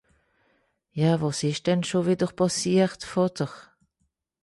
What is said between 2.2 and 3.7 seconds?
pàssiert, Vàter?